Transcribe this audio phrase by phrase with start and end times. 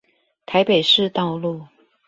[0.47, 1.67] 台北市道路